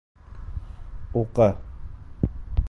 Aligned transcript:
Уҡы! 1.21 1.49